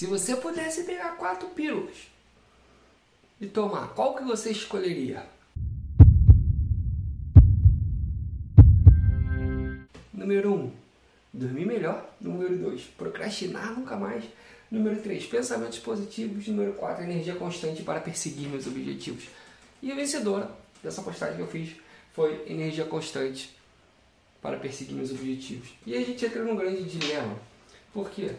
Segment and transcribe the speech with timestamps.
[0.00, 1.94] Se você pudesse pegar quatro pílulas
[3.38, 5.26] e tomar, qual que você escolheria?
[10.10, 10.72] Número 1, um,
[11.34, 12.14] dormir melhor.
[12.18, 14.24] Número 2, procrastinar nunca mais.
[14.70, 16.48] Número 3, pensamentos positivos.
[16.48, 19.24] Número 4, energia constante para perseguir meus objetivos.
[19.82, 20.50] E a vencedora
[20.82, 21.76] dessa postagem que eu fiz
[22.14, 23.54] foi energia constante
[24.40, 25.74] para perseguir meus objetivos.
[25.84, 27.36] E a gente entra num grande dilema.
[27.92, 28.34] Por quê?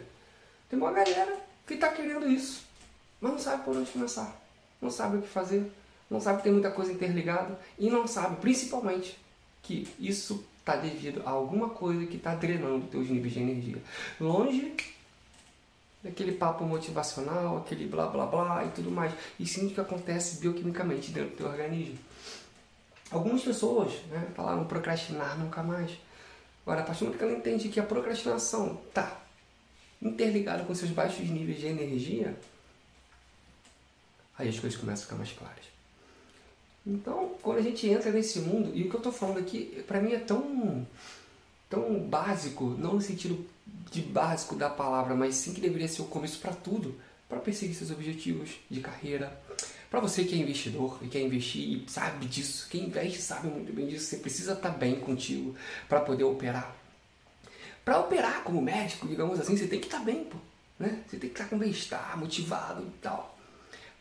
[0.68, 2.64] Tem uma galera que está querendo isso,
[3.20, 4.40] mas não sabe por onde começar.
[4.80, 5.70] Não sabe o que fazer,
[6.10, 9.18] não sabe que tem muita coisa interligada e não sabe, principalmente,
[9.62, 13.82] que isso está devido a alguma coisa que está drenando teus níveis de energia.
[14.20, 14.74] Longe
[16.02, 19.12] daquele papo motivacional, aquele blá blá blá e tudo mais.
[19.38, 21.98] E sim o que acontece bioquimicamente dentro do teu organismo.
[23.10, 25.92] Algumas pessoas né, falaram procrastinar nunca mais.
[26.64, 29.21] Agora, a partir do momento que ela entende que a procrastinação está
[30.02, 32.36] interligada com seus baixos níveis de energia,
[34.36, 35.64] aí as coisas começam a ficar mais claras.
[36.84, 40.00] Então, quando a gente entra nesse mundo, e o que eu estou falando aqui, para
[40.00, 40.84] mim é tão,
[41.70, 43.46] tão básico, não no sentido
[43.90, 47.76] de básico da palavra, mas sim que deveria ser o começo para tudo, para perseguir
[47.76, 49.40] seus objetivos de carreira,
[49.88, 53.72] para você que é investidor e quer investir e sabe disso, quem investe sabe muito
[53.72, 55.54] bem disso, você precisa estar tá bem contigo
[55.88, 56.81] para poder operar.
[57.84, 60.36] Para operar como médico, digamos assim, você tem que estar tá bem, pô,
[60.78, 61.02] né?
[61.06, 63.36] Você tem que estar tá com bem-estar, motivado e tal.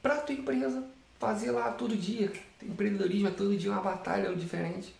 [0.02, 0.84] Para tua empresa
[1.20, 4.94] fazer lá todo dia, empreendedorismo é todo dia uma batalha diferente.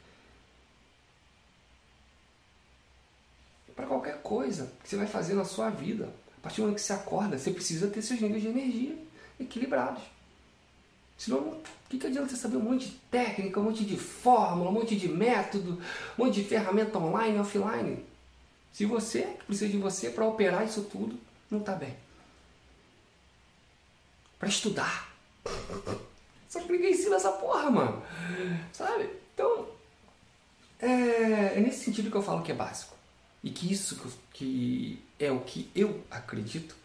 [3.76, 6.84] Para qualquer coisa que você vai fazer na sua vida, a partir do momento que
[6.84, 8.96] você acorda, você precisa ter seus níveis de energia
[9.40, 10.04] equilibrados.
[11.18, 14.70] Senão, o que, que adianta você saber um monte de técnica, um monte de fórmula,
[14.70, 15.80] um monte de método,
[16.18, 18.11] um monte de ferramenta online offline?
[18.74, 21.20] Se você precisa de você para operar isso tudo,
[21.50, 21.96] não está bem.
[24.40, 25.14] Para estudar.
[26.50, 28.04] Só que ninguém ensina essa porra, mano.
[28.74, 29.10] Sabe?
[29.34, 29.68] Então,
[30.80, 32.96] é, é nesse sentido que eu falo que é básico.
[33.44, 34.00] E que isso
[34.34, 36.76] que é o que eu acredito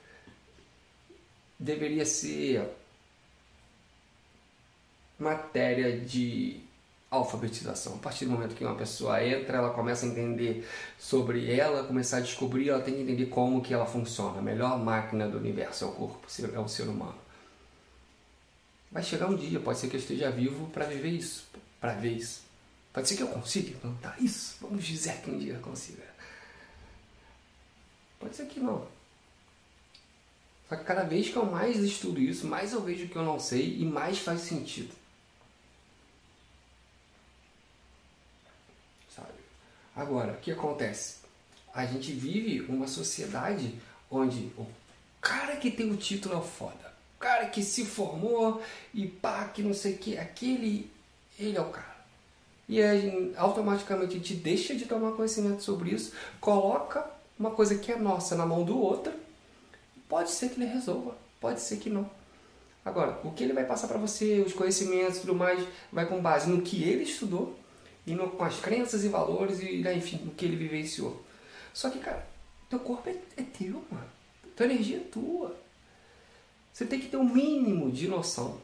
[1.58, 2.68] deveria ser
[5.18, 6.60] matéria de
[7.10, 7.94] alfabetização.
[7.94, 10.66] A partir do momento que uma pessoa entra, ela começa a entender
[10.98, 14.38] sobre ela, começar a descobrir, ela tem que entender como que ela funciona.
[14.38, 17.18] A melhor máquina do universo é o corpo, é o ser humano.
[18.90, 21.46] Vai chegar um dia, pode ser que eu esteja vivo para viver isso,
[21.80, 22.42] para ver isso.
[22.92, 24.56] Pode ser que eu consiga implantar isso.
[24.60, 26.02] Vamos dizer que um dia eu consiga.
[28.18, 28.86] Pode ser que não.
[30.68, 33.38] Só que cada vez que eu mais estudo isso, mais eu vejo que eu não
[33.38, 34.92] sei e mais faz sentido.
[39.96, 41.16] Agora, o que acontece?
[41.72, 43.74] A gente vive uma sociedade
[44.10, 44.66] onde o
[45.22, 46.94] cara que tem o título é o foda.
[47.16, 48.62] O cara que se formou
[48.92, 50.90] e pá, que não sei o que, aquele,
[51.38, 51.96] ele é o cara.
[52.68, 57.08] E aí, automaticamente a gente deixa de tomar conhecimento sobre isso, coloca
[57.38, 59.12] uma coisa que é nossa na mão do outro.
[60.08, 62.08] Pode ser que ele resolva, pode ser que não.
[62.84, 66.20] Agora, o que ele vai passar para você, os conhecimentos e tudo mais, vai com
[66.20, 67.58] base no que ele estudou
[68.06, 71.24] e no, com as crenças e valores e, né, enfim, o que ele vivenciou.
[71.74, 72.26] Só que, cara,
[72.70, 74.08] teu corpo é, é teu, mano.
[74.54, 75.56] Tua energia é tua.
[76.72, 78.60] Você tem que ter um mínimo de noção,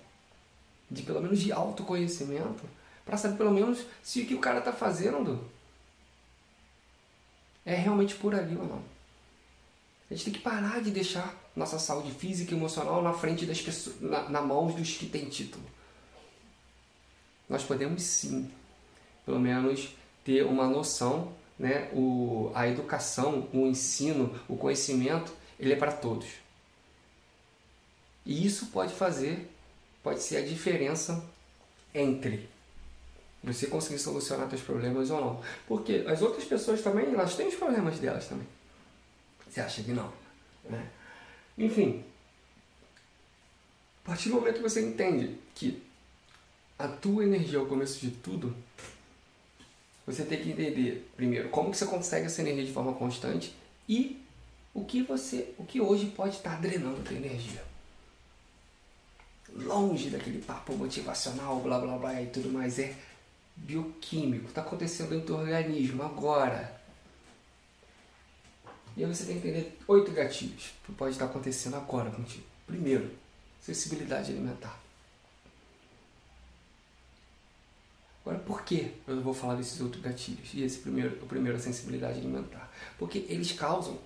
[0.90, 2.62] de pelo menos de autoconhecimento,
[3.04, 5.44] para saber pelo menos se o que o cara tá fazendo
[7.64, 8.82] é realmente por ali ou não.
[10.10, 13.60] A gente tem que parar de deixar nossa saúde física e emocional na frente das
[13.60, 15.64] pessoas, na, na mão dos que têm título.
[17.48, 18.50] Nós podemos sim
[19.24, 19.94] pelo menos
[20.24, 21.90] ter uma noção, né?
[21.92, 26.28] O, a educação, o ensino, o conhecimento, ele é para todos.
[28.24, 29.50] E isso pode fazer,
[30.02, 31.24] pode ser a diferença
[31.94, 32.48] entre
[33.42, 35.42] você conseguir solucionar seus problemas ou não.
[35.66, 38.46] Porque as outras pessoas também, elas têm os problemas delas também.
[39.48, 40.12] Você acha que não?
[40.64, 40.88] Né?
[41.58, 42.04] Enfim,
[44.04, 45.82] a partir do momento que você entende que
[46.78, 48.54] a tua energia é o começo de tudo,
[50.06, 53.54] você tem que entender primeiro como que você consegue essa energia de forma constante
[53.88, 54.20] e
[54.74, 57.62] o que você, o que hoje pode estar drenando a tua energia.
[59.54, 62.96] Longe daquele papo motivacional, blá blá blá e tudo mais, é
[63.54, 66.80] bioquímico, está acontecendo dentro do organismo agora.
[68.96, 72.44] E aí você tem que entender oito gatilhos que pode estar acontecendo agora contigo.
[72.66, 73.10] Primeiro,
[73.60, 74.81] sensibilidade alimentar.
[78.24, 80.54] Agora, por que eu vou falar desses outros gatilhos?
[80.54, 82.70] E esse primeiro, o primeiro, a sensibilidade alimentar.
[82.98, 83.98] Porque eles causam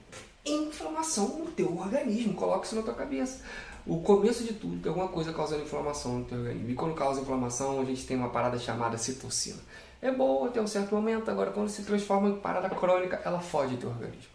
[0.44, 2.34] inflamação no teu organismo.
[2.34, 3.42] Coloca isso na tua cabeça.
[3.86, 6.70] O começo de tudo tem alguma coisa causando inflamação no teu organismo.
[6.70, 9.60] E quando causa inflamação, a gente tem uma parada chamada citocina.
[10.00, 13.74] É boa até um certo momento, agora quando se transforma em parada crônica, ela foge
[13.74, 14.30] do teu organismo.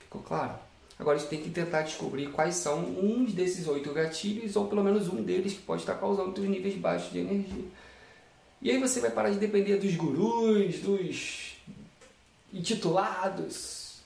[0.00, 0.54] Ficou claro?
[0.98, 4.84] Agora a gente tem que tentar descobrir quais são uns desses oito gatilhos, ou pelo
[4.84, 7.64] menos um deles que pode estar causando os níveis baixos de energia.
[8.64, 11.54] E aí você vai parar de depender dos gurus, dos
[12.50, 13.98] intitulados.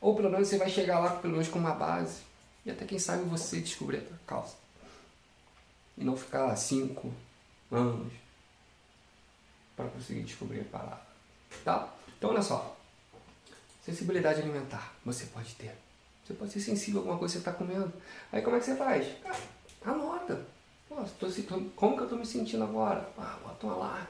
[0.00, 2.22] Ou pelo menos você vai chegar lá pelo menos com uma base.
[2.64, 4.54] E até quem sabe você descobrir a causa.
[5.98, 7.12] E não ficar cinco
[7.70, 8.14] anos
[9.76, 11.06] para conseguir descobrir a parada.
[11.62, 11.92] Tá?
[12.16, 12.78] Então olha só.
[13.84, 15.76] Sensibilidade alimentar você pode ter.
[16.24, 17.92] Você pode ser sensível a alguma coisa que você está comendo.
[18.32, 19.06] Aí como é que você faz?
[19.22, 20.55] Ah, anota.
[21.18, 23.10] Tô, como que eu estou me sentindo agora?
[23.18, 24.08] Ah, bota lá.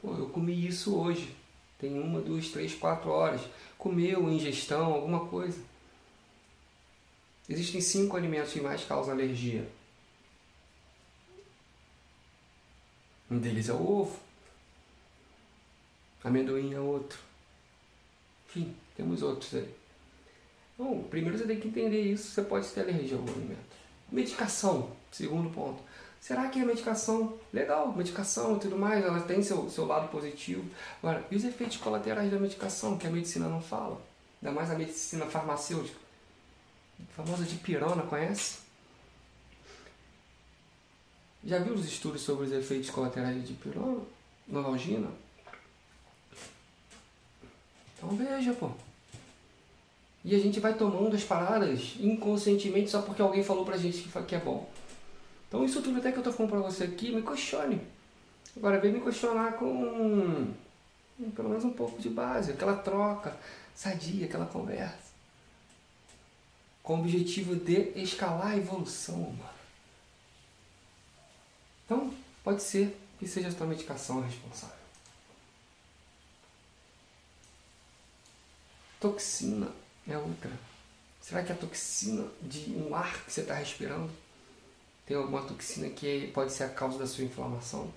[0.00, 1.36] Pô, eu comi isso hoje.
[1.78, 3.42] Tem uma, duas, três, quatro horas.
[3.76, 5.60] Comeu, ingestão, alguma coisa.
[7.48, 9.68] Existem cinco alimentos que mais causam alergia.
[13.30, 14.18] Um deles é o ovo.
[16.24, 17.18] Amendoim é outro.
[18.48, 19.68] Enfim, temos outros aí.
[20.78, 22.30] Bom, primeiro você tem que entender isso.
[22.30, 23.72] Você pode ter alergia a algum alimento.
[24.10, 25.82] Medicação, segundo ponto.
[26.22, 30.64] Será que a medicação, legal, medicação e tudo mais, ela tem seu, seu lado positivo.
[31.02, 34.00] Agora, e os efeitos colaterais da medicação, que a medicina não fala?
[34.40, 35.98] Ainda mais a medicina farmacêutica.
[37.00, 38.60] A famosa de pirona, conhece?
[41.44, 44.02] Já viu os estudos sobre os efeitos colaterais de dipirona?
[44.46, 45.08] Novalgina?
[47.98, 48.70] Então veja, pô.
[50.24, 54.34] E a gente vai tomando as paradas inconscientemente só porque alguém falou pra gente que
[54.36, 54.70] é bom.
[55.52, 57.86] Então isso tudo até que eu tô falando pra você aqui, me questione.
[58.56, 60.50] Agora vem me questionar com
[61.36, 63.36] pelo menos um pouco de base, aquela troca
[63.74, 65.12] sadia, aquela conversa.
[66.82, 69.52] Com o objetivo de escalar a evolução humana.
[71.84, 74.74] Então, pode ser que seja a sua medicação responsável.
[78.98, 79.70] Toxina
[80.08, 80.50] é outra.
[81.20, 84.10] Será que a toxina de um ar que você está respirando
[85.12, 87.92] tem alguma toxina que pode ser a causa da sua inflamação?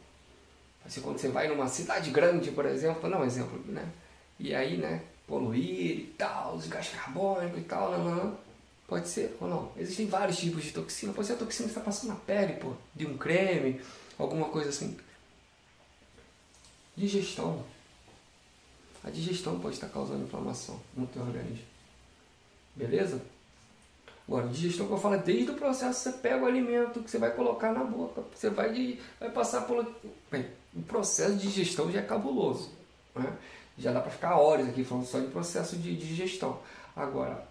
[0.85, 3.89] Assim, quando você vai numa cidade grande, por exemplo, não exemplo, né?
[4.38, 8.38] E aí, né, poluir e tal, os gás carbônicos e tal, não, não, não.
[8.85, 9.71] Pode ser ou não.
[9.77, 11.13] Existem vários tipos de toxina.
[11.13, 13.81] Pode ser a toxina que está passando na pele, pô, de um creme,
[14.19, 14.97] alguma coisa assim.
[16.97, 17.63] Digestão.
[19.03, 21.65] A digestão pode estar causando inflamação no teu organismo.
[22.75, 23.21] Beleza?
[24.27, 27.19] Agora, digestão que eu falo é desde o processo você pega o alimento que você
[27.19, 28.24] vai colocar na boca.
[28.33, 29.86] Você vai, vai passar por.
[30.31, 32.72] Bem, o processo de digestão já é cabuloso.
[33.16, 33.31] Né?
[33.77, 36.60] Já dá para ficar horas aqui falando só de processo de digestão.
[36.95, 37.48] Agora,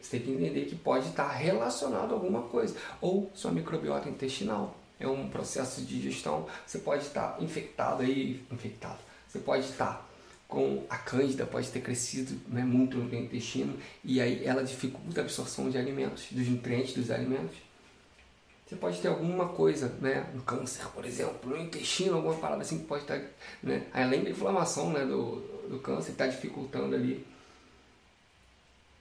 [0.00, 2.74] você tem que entender que pode estar relacionado a alguma coisa.
[3.00, 4.74] Ou sua microbiota intestinal.
[4.98, 6.46] É um processo de digestão.
[6.66, 8.44] Você pode estar infectado aí.
[8.50, 8.98] Infectado.
[9.28, 10.04] Você pode estar
[10.48, 13.78] com a cândida, pode ter crescido né, muito no intestino.
[14.02, 17.56] E aí ela dificulta a absorção de alimentos, dos nutrientes dos alimentos.
[18.66, 22.78] Você pode ter alguma coisa, né, um câncer, por exemplo, no intestino, alguma parada assim
[22.78, 23.20] que pode estar,
[23.62, 25.36] né, além da inflamação né, do,
[25.68, 27.26] do câncer, está dificultando ali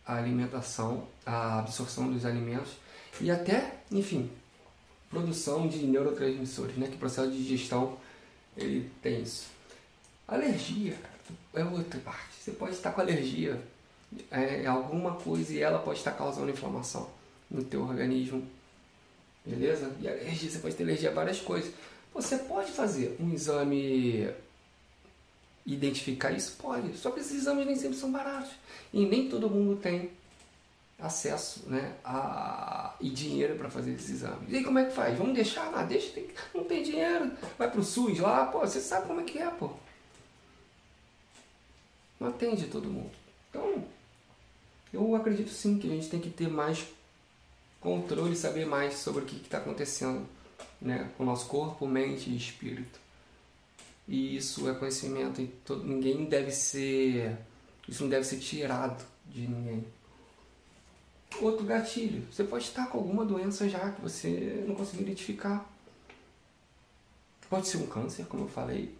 [0.05, 2.73] a alimentação, a absorção dos alimentos
[3.19, 4.29] e até, enfim,
[5.09, 6.87] produção de neurotransmissores, né?
[6.87, 7.97] Que o processo de digestão
[8.55, 9.47] ele tem isso.
[10.27, 10.97] Alergia,
[11.53, 12.35] é outra parte.
[12.39, 13.61] Você pode estar com alergia
[14.31, 17.09] é, alguma coisa e ela pode estar causando inflamação
[17.49, 18.45] no teu organismo,
[19.45, 19.91] beleza?
[20.01, 21.73] E alergia, você pode ter alergia a várias coisas.
[22.13, 24.29] Você pode fazer um exame
[25.65, 26.55] identificar isso?
[26.57, 26.97] Pode.
[26.97, 28.51] Só que esses exames nem sempre são baratos.
[28.93, 30.09] E nem todo mundo tem
[30.99, 34.49] acesso né, a, e dinheiro para fazer esses exames.
[34.49, 35.17] E aí como é que faz?
[35.17, 35.71] Vamos deixar?
[35.73, 37.31] Ah, deixa, tem, não tem dinheiro.
[37.57, 39.71] Vai pro SUS lá, pô, você sabe como é que é, pô.
[42.19, 43.11] Não atende todo mundo.
[43.49, 43.83] Então,
[44.93, 46.85] eu acredito sim que a gente tem que ter mais
[47.79, 50.25] controle, saber mais sobre o que está acontecendo
[50.81, 52.99] né, com o nosso corpo, mente e espírito.
[54.07, 57.37] E isso é conhecimento e todo, ninguém deve ser.
[57.87, 59.85] Isso não deve ser tirado de ninguém.
[61.41, 62.25] Outro gatilho.
[62.31, 65.69] Você pode estar com alguma doença já que você não conseguiu identificar.
[67.49, 68.95] Pode ser um câncer, como eu falei.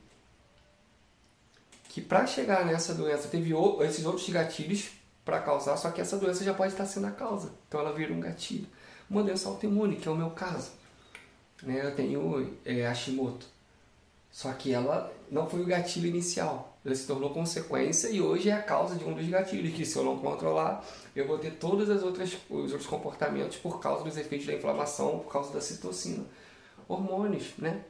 [1.98, 4.92] Que para chegar nessa doença teve esses outros gatilhos
[5.26, 7.50] para causar, só que essa doença já pode estar sendo a causa.
[7.68, 8.68] Então ela vira um gatilho.
[9.10, 10.70] Uma doença autoimune, que é o meu caso.
[11.64, 11.84] Né?
[11.84, 13.48] Eu tenho é, Hashimoto.
[14.30, 16.78] Só que ela não foi o gatilho inicial.
[16.86, 19.98] ela se tornou consequência e hoje é a causa de um dos gatilhos, que se
[19.98, 20.86] eu não controlar,
[21.16, 25.52] eu vou ter todos os outros comportamentos por causa dos efeitos da inflamação, por causa
[25.52, 26.24] da citocina.
[26.88, 27.82] Hormônios, né?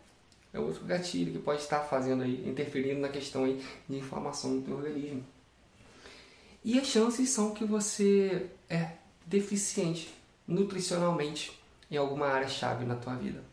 [0.54, 4.62] É outro gatilho que pode estar fazendo aí, interferindo na questão aí de inflamação no
[4.62, 5.24] teu organismo.
[6.64, 8.92] E as chances são que você é
[9.26, 10.14] deficiente
[10.48, 11.58] nutricionalmente
[11.92, 13.44] em alguma área chave na tua vida.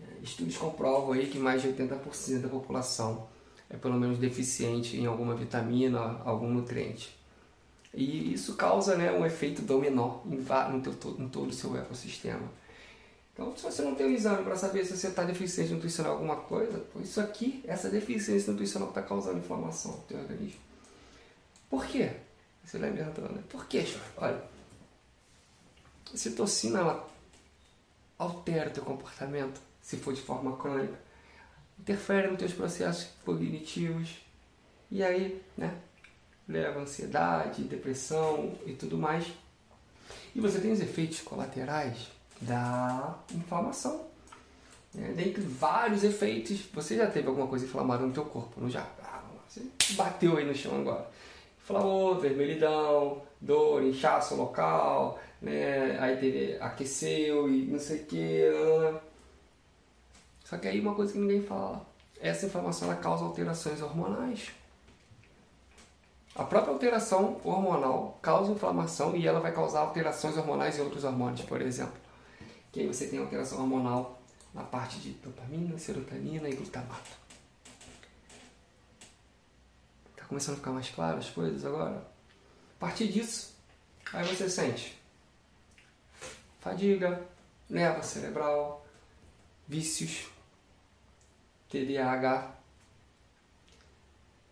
[0.00, 3.28] É, estudos comprovam aí que mais de 80% da população
[3.68, 7.16] é pelo menos deficiente em alguma vitamina, algum nutriente.
[7.92, 10.36] E isso causa né, um efeito dominó em,
[10.72, 12.48] no teu, em todo o seu ecossistema.
[13.40, 16.36] Então, se você não tem um exame para saber se você está deficiente nutricional alguma
[16.36, 20.60] coisa, isso aqui, essa deficiência nutricional está causando inflamação no teu organismo.
[21.70, 22.12] Por quê?
[22.62, 23.42] Você perguntando, né?
[23.48, 23.86] Por quê,
[24.18, 24.44] Olha,
[26.12, 27.08] a citocina ela
[28.18, 30.98] altera o teu comportamento se for de forma crônica
[31.78, 34.18] interfere nos teus processos cognitivos
[34.90, 35.80] e aí, né,
[36.46, 39.32] leva ansiedade, depressão e tudo mais.
[40.34, 44.06] E você tem os efeitos colaterais da inflamação.
[44.94, 45.12] Né?
[45.16, 48.86] Dentre vários efeitos, você já teve alguma coisa inflamada no teu corpo, não já?
[49.02, 49.62] Ah, você
[49.94, 51.08] bateu aí no chão agora.
[51.62, 55.98] Inflamou, vermelhidão, dor, inchaço local, né?
[56.00, 58.44] aí teve, aqueceu e não sei o que.
[60.44, 61.86] Só que aí uma coisa que ninguém fala,
[62.20, 64.50] essa inflamação ela causa alterações hormonais.
[66.34, 71.42] A própria alteração hormonal causa inflamação e ela vai causar alterações hormonais em outros hormônios,
[71.42, 71.99] por exemplo.
[72.72, 74.22] Que aí você tem alteração hormonal
[74.54, 77.10] na parte de dopamina, serotonina e glutamato.
[80.16, 81.98] Tá começando a ficar mais claro as coisas agora?
[82.76, 83.54] A partir disso,
[84.12, 84.98] aí você sente
[86.60, 87.26] fadiga,
[87.68, 88.86] nerva cerebral,
[89.66, 90.28] vícios,
[91.68, 92.54] TDAH,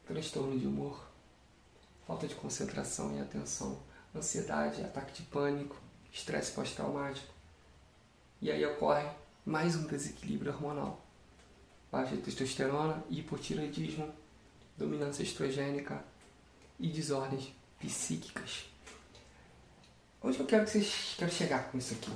[0.06, 1.06] transtorno de humor,
[2.06, 3.78] falta de concentração e atenção,
[4.14, 5.76] ansiedade, ataque de pânico,
[6.10, 7.37] estresse pós-traumático.
[8.40, 9.06] E aí ocorre
[9.44, 11.04] mais um desequilíbrio hormonal.
[11.90, 14.12] Baixa testosterona, hipotireoidismo,
[14.76, 16.02] dominância estrogênica
[16.78, 18.66] e desordens psíquicas.
[20.22, 22.10] Onde eu quero que vocês quero chegar com isso aqui?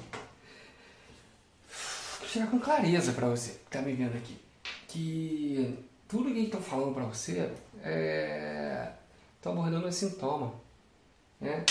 [2.18, 4.42] Quero chegar com clareza para você que está me vendo aqui
[4.92, 7.50] que tudo que estão falando para você
[7.82, 8.92] é
[9.36, 10.54] estão abordando esse sintoma,
[11.40, 11.64] né?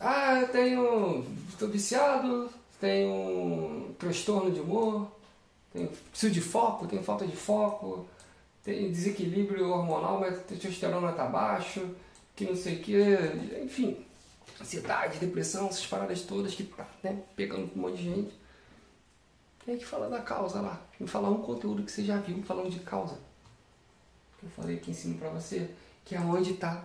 [0.00, 2.50] Ah, eu tenho, estou viciado,
[2.84, 5.10] tenho transtorno de humor,
[5.72, 8.06] tenho preciso de foco, tenho falta de foco,
[8.62, 11.96] tenho desequilíbrio hormonal, mas testosterona está baixo,
[12.36, 12.94] que não sei o que,
[13.62, 14.04] enfim,
[14.60, 18.34] ansiedade, depressão, essas paradas todas que tá né, pegando um monte de gente.
[19.64, 20.78] Tem que falar da causa lá.
[21.00, 23.18] Me falar um conteúdo que você já viu falando de causa.
[24.42, 25.70] Eu falei que ensino para você,
[26.04, 26.84] que é onde está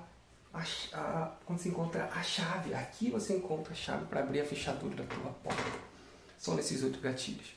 [0.53, 0.63] a,
[0.93, 2.73] a, quando se encontra a chave.
[2.73, 5.88] Aqui você encontra a chave para abrir a fechadura da tua porta.
[6.39, 7.53] São nesses oito gatilhos.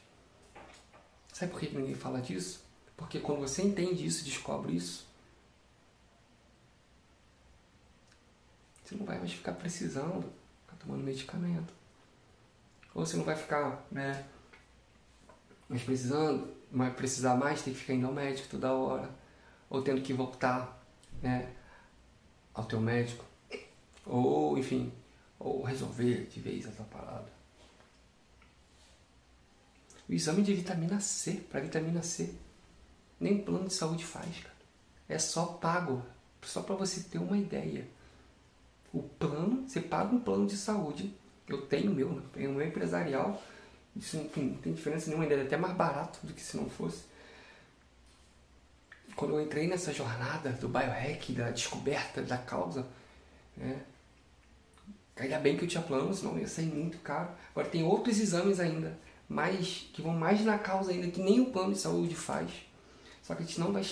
[1.33, 2.65] Sabe por que ninguém fala disso?
[2.97, 5.07] Porque quando você entende isso, descobre isso,
[8.85, 10.31] você não vai mais ficar precisando
[10.65, 11.73] ficar tomando medicamento.
[12.93, 14.27] Ou você não vai ficar, né,
[15.69, 19.09] mas precisando, mas precisar mais, tem que ficar indo ao médico toda hora,
[19.71, 20.85] ou tendo que voltar,
[21.23, 21.55] né,
[22.53, 23.25] ao teu médico,
[24.05, 24.93] ou enfim,
[25.39, 27.42] ou resolver de vez essa parada.
[30.13, 32.35] O exame de vitamina C, para vitamina C,
[33.19, 34.55] nem plano de saúde faz, cara.
[35.09, 36.05] É só pago,
[36.43, 37.89] só para você ter uma ideia.
[38.93, 41.13] O plano, você paga um plano de saúde.
[41.49, 42.23] Eu tenho o meu, né?
[42.33, 43.43] tenho o meu empresarial
[43.95, 46.69] isso, enfim, não tem diferença nenhuma, ainda é até mais barato do que se não
[46.69, 47.05] fosse.
[49.15, 52.87] Quando eu entrei nessa jornada do biohack, da descoberta da causa,
[53.57, 53.83] né?
[55.17, 57.31] Ainda bem que eu tinha plano, senão ia sair muito caro.
[57.51, 58.99] Agora tem outros exames ainda,
[59.29, 62.51] mais, que vão mais na causa ainda, que nem o plano de saúde faz.
[63.23, 63.83] Só que a gente não vai,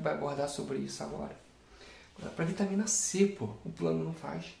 [0.00, 1.36] vai, abordar sobre isso agora.
[2.18, 4.54] agora Para vitamina C, pô, o plano não faz.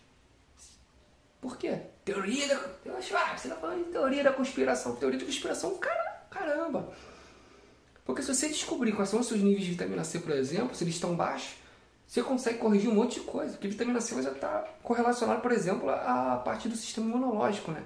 [1.40, 1.80] Por quê?
[2.04, 2.54] Teoria da.
[2.54, 4.94] Ah, você tá falando de teoria da conspiração.
[4.94, 5.78] Teoria da conspiração,
[6.30, 6.92] caramba.
[8.04, 10.84] Porque se você descobrir quais são os seus níveis de vitamina C, por exemplo, se
[10.84, 11.54] eles estão baixos,
[12.06, 13.52] você consegue corrigir um monte de coisa.
[13.52, 17.82] Porque vitamina C já está correlacionada, por exemplo, à parte do sistema imunológico, né?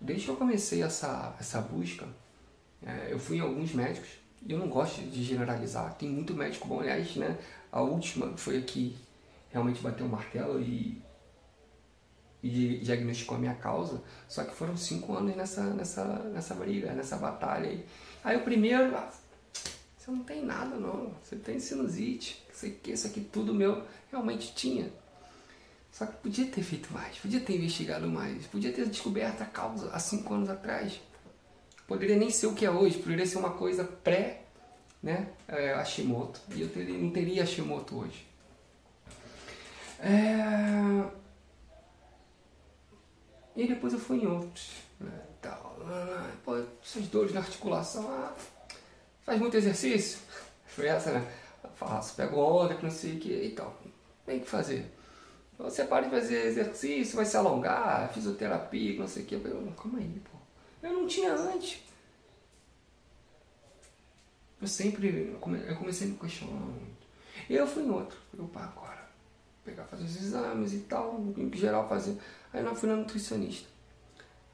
[0.00, 2.06] Desde que eu comecei essa, essa busca,
[2.84, 6.80] é, eu fui em alguns médicos eu não gosto de generalizar, tem muito médico bom.
[6.80, 7.38] Aliás, né,
[7.70, 8.96] a última foi a que
[9.50, 11.02] realmente bateu o martelo e
[12.42, 17.18] e diagnosticou a minha causa, só que foram cinco anos nessa, nessa, nessa briga, nessa
[17.18, 17.84] batalha aí.
[18.24, 19.10] Aí o primeiro, ah,
[19.98, 24.54] você não tem nada não, você tem sinusite, sei que isso aqui tudo meu realmente
[24.54, 24.90] tinha.
[25.92, 29.90] Só que podia ter feito mais, podia ter investigado mais, podia ter descoberto a causa
[29.90, 31.00] há cinco anos atrás.
[31.86, 34.42] Poderia nem ser o que é hoje, poderia ser uma coisa pré
[35.02, 36.40] né, é, Hashimoto.
[36.54, 38.26] E eu teria, não teria Hashimoto hoje.
[39.98, 41.10] É...
[43.56, 44.70] E depois eu fui em outros.
[44.98, 45.76] Né, tal.
[46.44, 48.08] Pô, essas dores na articulação.
[48.08, 48.34] Ah,
[49.22, 50.18] faz muito exercício?
[50.66, 51.26] Foi essa, né?
[51.74, 53.46] Faço, pego onda, que não sei o que.
[53.46, 53.72] Então,
[54.24, 54.86] tem que fazer.
[55.62, 59.34] Você para de fazer exercício, vai se alongar, fisioterapia, não sei o que.
[59.34, 60.38] Eu falei, calma aí, pô.
[60.82, 61.82] Eu não tinha antes.
[64.60, 65.38] Eu sempre, eu
[65.76, 67.06] comecei a me questionar muito.
[67.48, 68.18] Eu fui em outro.
[68.36, 69.08] Eu, pá, agora,
[69.64, 72.16] pegar, fazer os exames e tal, em geral fazer.
[72.52, 73.68] Aí eu fui na nutricionista.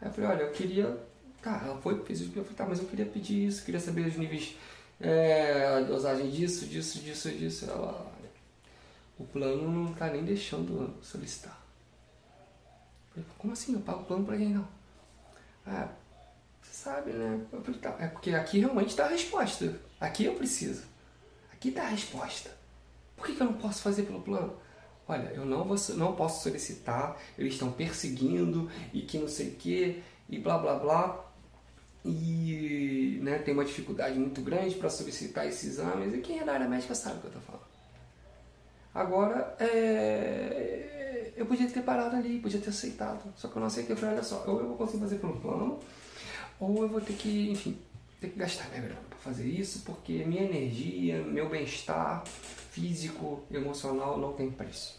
[0.01, 0.99] Aí eu falei, olha, eu queria.
[1.43, 4.07] Tá, ela foi, fez o eu falei, tá, mas eu queria pedir isso, queria saber
[4.07, 4.57] os níveis,
[5.01, 7.71] é, a dosagem disso, disso, disso, disso.
[7.71, 8.07] Ela,
[9.19, 11.59] o plano não tá nem deixando solicitar.
[13.11, 13.75] Falei, como assim?
[13.75, 14.69] Eu pago o plano pra quem não?
[15.67, 15.89] Ah,
[16.61, 17.41] você sabe, né?
[17.81, 19.81] Tá, é porque aqui realmente está a resposta.
[20.01, 20.85] Aqui eu preciso.
[21.53, 22.51] Aqui está a resposta.
[23.17, 24.55] Por que, que eu não posso fazer pelo plano?
[25.09, 29.55] Olha, eu não, vou, não posso solicitar, eles estão perseguindo e que não sei o
[29.55, 31.25] que, e blá blá blá.
[32.05, 36.13] E né, tem uma dificuldade muito grande para solicitar esses exames.
[36.13, 37.76] E quem é da área médica sabe o que eu estou falando.
[38.97, 43.31] Agora, é, eu podia ter parado ali, podia ter aceitado.
[43.37, 43.95] Só que eu não aceitei.
[43.95, 45.79] Eu falei, olha só, ou eu vou conseguir fazer pelo plano,
[46.59, 47.79] ou eu vou ter que, enfim,
[48.19, 54.17] ter que gastar minha grana para fazer isso, porque minha energia, meu bem-estar físico, emocional
[54.17, 54.99] não tem preço.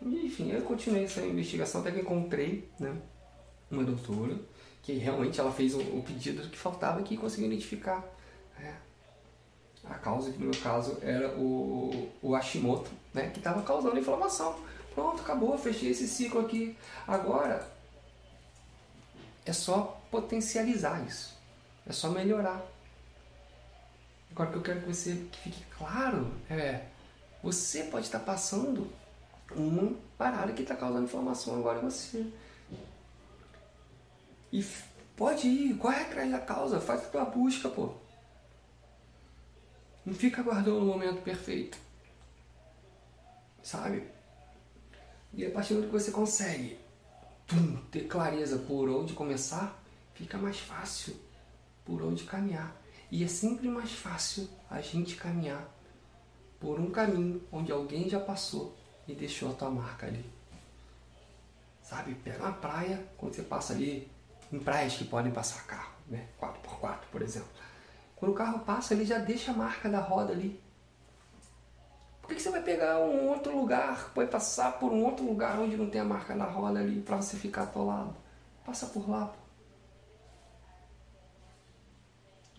[0.00, 2.94] E, enfim, eu continuei essa investigação até que encontrei né,
[3.68, 4.36] uma doutora
[4.84, 8.04] que realmente ela fez o, pedido que faltava e conseguiu identificar
[8.56, 8.76] né,
[9.84, 14.56] a causa, no meu caso era o, o Hashimoto, né, que estava causando inflamação.
[14.94, 16.76] Pronto, acabou, fechei esse ciclo aqui.
[17.06, 17.66] Agora
[19.44, 21.36] é só potencializar isso.
[21.86, 22.62] É só melhorar.
[24.30, 26.86] Agora o que eu quero que você que fique claro é
[27.42, 28.90] você pode estar passando
[29.54, 32.26] uma parada que está causando inflamação agora em você.
[34.52, 34.64] E
[35.16, 37.94] pode ir, corre atrás da causa, faz a tua busca, pô.
[40.04, 41.78] Não fica aguardando o momento perfeito.
[43.62, 44.04] Sabe?
[45.32, 46.78] E a partir do que você consegue
[47.90, 49.80] ter clareza por onde começar,
[50.14, 51.16] fica mais fácil
[51.84, 52.76] por onde caminhar.
[53.10, 55.68] E é sempre mais fácil a gente caminhar
[56.58, 60.24] por um caminho onde alguém já passou e deixou a tua marca ali.
[61.82, 64.10] Sabe, pega uma praia, quando você passa ali,
[64.52, 66.28] em praias que podem passar carro, né?
[66.40, 67.50] 4x4, por exemplo.
[68.22, 70.62] Quando o carro passa, ele já deixa a marca da roda ali.
[72.20, 75.76] Por que, você vai pegar um outro lugar, vai passar por um outro lugar onde
[75.76, 78.14] não tem a marca da roda ali para você ficar atolado?
[78.64, 79.38] Passa por lá, pô.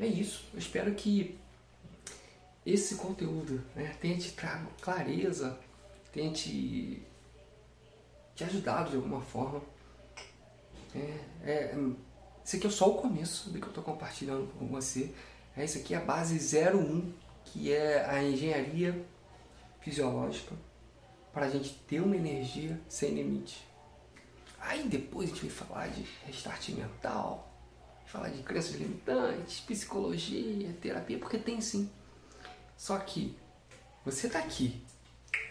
[0.04, 0.44] É isso.
[0.52, 1.40] Eu espero que
[2.66, 5.58] esse conteúdo né, tenha te trago clareza,
[6.12, 7.02] tenha te,
[8.36, 9.62] te ajudado de alguma forma.
[10.94, 11.78] É, é,
[12.44, 15.16] esse aqui é só o começo do que eu estou compartilhando com você.
[15.56, 17.14] É, isso aqui é a base 01,
[17.46, 19.06] que é a engenharia
[19.82, 20.56] fisiológica
[21.32, 23.68] para a gente ter uma energia sem limite.
[24.60, 27.52] Aí depois a gente vai falar de restart mental,
[28.06, 31.90] falar de crenças limitantes, psicologia, terapia, porque tem sim.
[32.78, 33.38] Só que
[34.06, 34.82] você está aqui,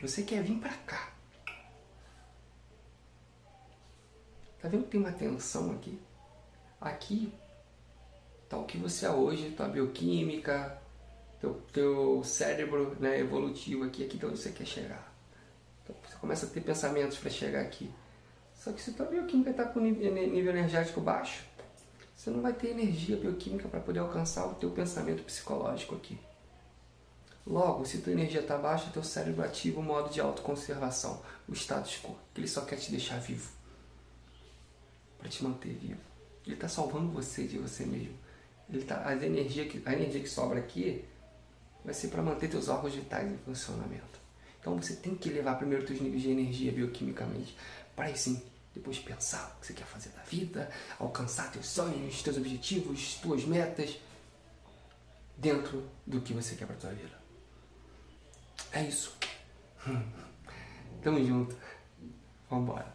[0.00, 1.12] você quer vir para cá.
[4.60, 6.00] Tá vendo que tem uma tensão aqui?
[6.80, 7.32] Aqui
[8.52, 10.78] tá o que você é hoje, tua bioquímica,
[11.40, 15.12] teu, teu cérebro né, evolutivo aqui, aqui de onde você quer chegar.
[15.82, 17.90] Então, você começa a ter pensamentos para chegar aqui.
[18.54, 21.44] Só que se tua bioquímica está com nível energético baixo,
[22.14, 26.18] você não vai ter energia bioquímica para poder alcançar o teu pensamento psicológico aqui.
[27.44, 31.98] Logo, se tua energia está baixa, teu cérebro ativa o modo de autoconservação, o status
[32.00, 33.50] quo, que ele só quer te deixar vivo,
[35.18, 36.00] para te manter vivo.
[36.46, 38.21] Ele está salvando você de você mesmo.
[38.72, 41.04] Ele tá, a, energia que, a energia que sobra aqui
[41.84, 44.20] vai ser para manter teus órgãos vitais em funcionamento.
[44.60, 47.56] Então você tem que levar primeiro teus níveis de energia bioquimicamente,
[47.94, 48.40] para aí sim
[48.74, 53.44] depois pensar o que você quer fazer da vida, alcançar teus sonhos, teus objetivos, tuas
[53.44, 53.98] metas
[55.36, 57.20] dentro do que você quer para tua vida.
[58.72, 59.14] É isso.
[61.02, 61.54] Tamo junto.
[62.48, 62.94] Vambora.